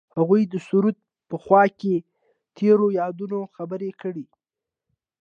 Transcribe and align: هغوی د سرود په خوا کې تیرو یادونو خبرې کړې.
هغوی 0.17 0.41
د 0.47 0.55
سرود 0.67 0.97
په 1.29 1.35
خوا 1.43 1.63
کې 1.79 1.95
تیرو 2.55 2.87
یادونو 2.99 3.39
خبرې 3.55 3.89
کړې. 4.01 4.25